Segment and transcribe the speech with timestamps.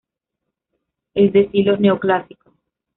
[1.13, 2.53] Es de estilo neoclásico.